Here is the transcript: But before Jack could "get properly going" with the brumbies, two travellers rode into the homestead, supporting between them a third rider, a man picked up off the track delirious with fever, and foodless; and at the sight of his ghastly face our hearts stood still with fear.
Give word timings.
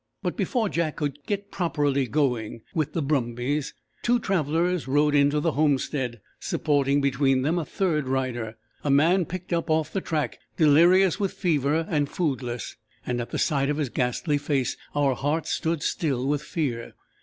But 0.23 0.35
before 0.35 0.67
Jack 0.67 0.95
could 0.95 1.19
"get 1.27 1.51
properly 1.51 2.07
going" 2.07 2.61
with 2.73 2.93
the 2.93 3.03
brumbies, 3.03 3.75
two 4.01 4.17
travellers 4.17 4.87
rode 4.87 5.13
into 5.13 5.39
the 5.39 5.51
homestead, 5.51 6.21
supporting 6.39 7.01
between 7.01 7.43
them 7.43 7.59
a 7.59 7.65
third 7.65 8.07
rider, 8.07 8.57
a 8.83 8.89
man 8.89 9.25
picked 9.25 9.53
up 9.53 9.69
off 9.69 9.93
the 9.93 10.01
track 10.01 10.39
delirious 10.57 11.19
with 11.19 11.33
fever, 11.33 11.85
and 11.87 12.09
foodless; 12.09 12.77
and 13.05 13.21
at 13.21 13.29
the 13.29 13.37
sight 13.37 13.69
of 13.69 13.77
his 13.77 13.89
ghastly 13.89 14.39
face 14.39 14.75
our 14.95 15.13
hearts 15.13 15.51
stood 15.51 15.83
still 15.83 16.25
with 16.27 16.41
fear. 16.41 16.93